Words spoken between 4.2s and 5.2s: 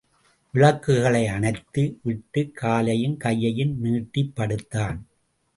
படுத்தான்.